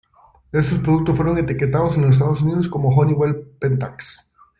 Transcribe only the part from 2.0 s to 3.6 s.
los Estados Unidos como Honeywell